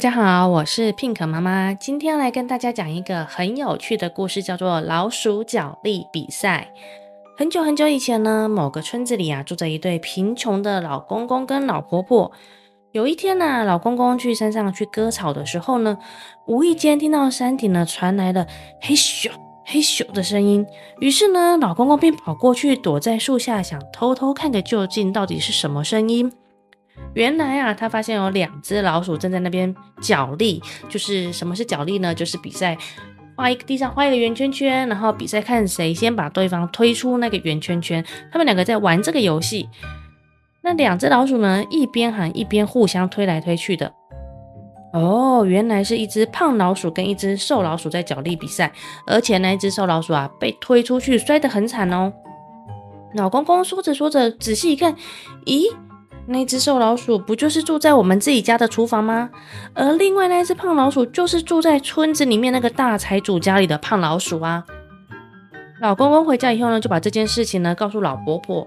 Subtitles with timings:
[0.00, 6.72] 大家好，我是 Pink 妈妈，今天来跟大家讲一个很有趣的故事，叫做老鼠角力比赛。
[7.36, 12.32] 很久很久以前呢，某个村子里啊，住着一对贫穷的老公公跟老婆婆。
[12.92, 15.98] 有一天呢、老公公去山上去割草的时候呢，
[16.46, 18.46] 无意间听到山顶呢传来了
[18.80, 19.30] 嘿咻
[19.66, 20.66] 嘿咻的声音，
[21.00, 26.32] 于是呢，老公公便跑过去躲在树下，想偷偷看个究竟，到底是什么声音。
[27.14, 30.62] 原来啊，他发现有两只老鼠正在那边角力。
[30.88, 32.14] 就是什么是角力呢？
[32.14, 32.76] 就是比赛
[33.36, 38.04] 画一个地上画一个圆圈圈，然后比赛看谁先把对方推出那个圆圈圈。
[38.30, 39.68] 他们两个在玩这个游戏。
[40.62, 43.92] 那两只老鼠呢，一边喊一边互相推来推去的。
[44.92, 48.70] 哦，原来是一只胖老鼠跟一只瘦老鼠在角力比赛，
[49.06, 52.12] 而且那一只瘦老鼠啊被推出去，摔得很惨哦。
[53.14, 54.94] 老公公说着说着，仔细一看，
[55.46, 55.64] 咦？
[56.32, 59.28] 那只瘦老鼠不就是住在我们自己家的厨房吗？
[59.74, 64.64] 而另外那只胖老鼠就是住在村子里面那个大财主家里的胖老鼠啊。
[65.80, 68.64] 老公公回家以后呢，就把这件事情呢告诉老婆婆。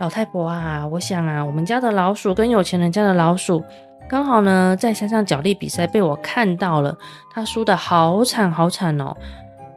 [0.00, 3.62] 老太婆啊，我想啊，我们家的老鼠跟有钱人家的老鼠
[4.08, 6.98] 刚好呢在山上角力比赛被我看到了，
[7.32, 9.16] 他输得好惨好惨哦。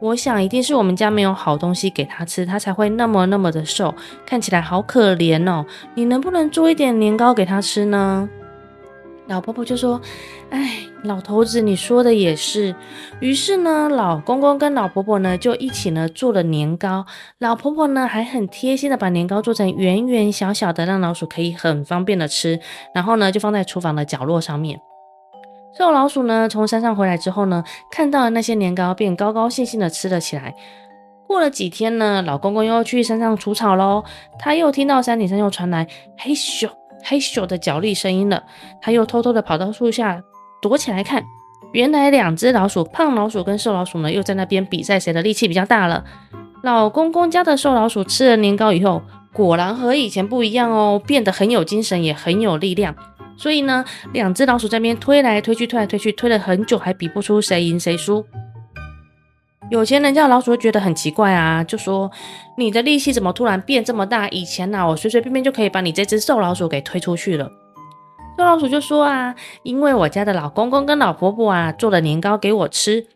[0.00, 5.64] 我想一定是我们家没有好东西给他吃，他才会那么那么的瘦，看起来好可怜哦。
[5.94, 8.28] 你能不能做一点年糕给他吃呢？
[9.26, 10.00] 老婆婆就说
[10.50, 12.74] ：“哎，老头子，你说的也是。”
[13.20, 17.06] 于是呢，老公公跟老婆婆呢就一起呢做了年糕。
[17.38, 22.58] 老婆婆呢还很贴心的把年糕做成圆圆小小的，让老鼠可以很方便的吃。
[22.92, 24.80] 然后呢就放在厨房的角落上面。
[25.78, 30.54] 瘦老鼠呢，从山上回来之后呢，看到了那些年糕，便高高兴兴的吃了起来。
[31.26, 34.02] 过了几天呢，老公公又去山上除草喽，
[34.38, 35.86] 他又听到山顶上又传来
[36.18, 36.68] 嘿咻
[37.04, 38.42] 嘿咻的脚力声音了，
[38.82, 40.20] 他又偷偷的跑到树下
[40.60, 41.22] 躲起来看，
[41.72, 46.04] 原来两只老鼠，胖老鼠跟瘦老鼠呢，又在那边比赛谁的力气比较大了。
[46.64, 49.00] 老公公家的瘦老鼠吃了年糕以后，
[49.32, 52.96] 果然和以前不一样哦，变得很有精神，也很有力量。
[53.40, 58.22] 所以呢，两只老鼠在那边推来推去，推来推去，推了很久，还比不出谁赢谁输。
[59.70, 62.10] 有钱人家老鼠觉得很奇怪啊，就说
[62.58, 64.28] ：“你的力气怎么突然变这么大？
[64.28, 67.50] 以前呢，我随随便便就可以把你这只瘦老鼠给推出去了。”
[68.36, 73.06] 瘦老鼠就说：“啊，因为我家的老公公跟老婆婆啊，做了年糕给我吃，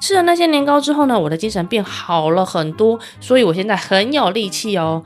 [0.00, 5.04] 吃了那些年糕之后呢，我的精神变好了很多，所以我现在很有力气哦。”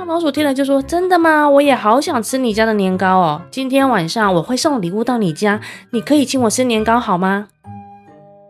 [0.00, 1.46] 胖老鼠听了就说：“真的吗？
[1.46, 3.42] 我也好想吃你家的年糕哦！
[3.50, 7.48] 今天晚上我会送礼物到你家，你可以请我吃年糕好吗？”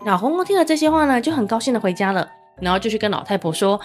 [0.06, 2.28] 老公公听了这些话呢，就很高兴的回家了，
[2.60, 3.80] 然后就去跟老太婆说：“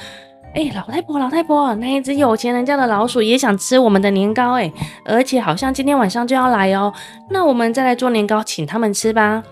[0.54, 4.72] 哎，老太婆，老太婆，那一只有钱人家的老鼠也想吃我们的年糕，哎，
[5.04, 6.94] 而且好像今天晚上就要来哦。
[7.32, 9.44] 那我们再来做年糕请他们吃吧。”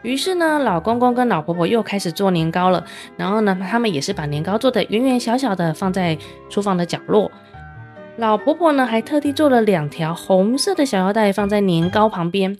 [0.00, 2.82] 于是呢，老公公跟老婆婆又开始做年糕了。
[3.18, 6.16] 然后呢，他们也是把年糕做的圆圆小小的，放在
[6.48, 7.30] 厨房的角落。
[8.20, 12.54] 老婆婆呢，还特地做了两条红色的小腰带，放在年糕旁边。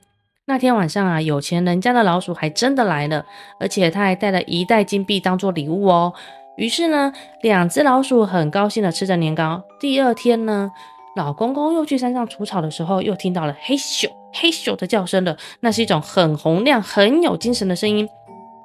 [0.46, 3.26] 那天晚上啊，有钱人家的老鼠还真的来了，
[3.60, 6.14] 而且他还带了一袋金币当做礼物哦。
[6.56, 7.12] 于是呢，
[7.42, 9.62] 两只老鼠很高兴的吃着年糕。
[9.78, 10.70] 第二天呢，
[11.14, 14.08] 老公公又去山上除草的时候，又听到了嘿咻。
[14.32, 18.08] 嘿咻的叫声了，那是一种很洪亮、很有精神的声音。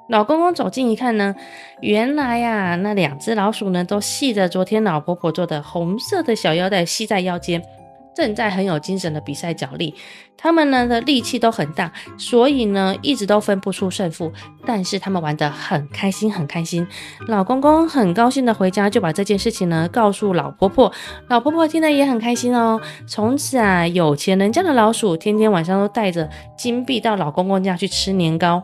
[0.08, 1.34] 老公公走近一看呢，
[1.80, 7.62] 原来呀、那两只老鼠呢，都系着昨天老婆婆做的红色的小腰带，系在腰间。
[8.14, 9.94] 正在很有精神的比赛脚力，
[10.38, 14.32] 他们呢的力气都很大，所以呢一直都分不出胜负。
[14.64, 16.86] 但是他们玩得很开心，很开心。
[17.26, 20.90] 老公公很高兴的回家，就把这件事情呢告诉老婆婆。
[21.28, 22.80] 老婆婆听了也很开心哦。
[23.06, 28.62] 从此啊，有钱人家的老鼠天天晚上都带着金币到老公公家去吃年糕。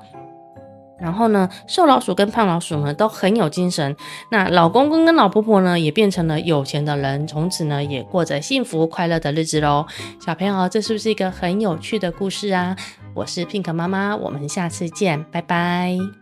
[1.02, 3.94] 然后呢，瘦老鼠跟胖老鼠呢都很有精神。
[4.30, 9.84] 那老公公跟老婆婆呢也变成了有钱的人，从此呢也过着幸福快乐的日子喽。
[10.24, 12.76] 小朋友，这是不是一个很有趣的故事啊？
[13.14, 16.21] 我是 Pink 妈妈，我们下次见，拜拜。